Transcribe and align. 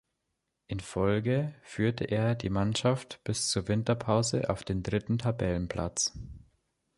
In 0.65 0.79
Folge 0.79 1.53
führte 1.61 2.05
er 2.05 2.33
die 2.33 2.49
Mannschaft 2.49 3.23
bis 3.23 3.51
zur 3.51 3.67
Winterpause 3.67 4.49
auf 4.49 4.63
den 4.63 4.81
dritten 4.81 5.19
Tabellenplatz. 5.19 6.11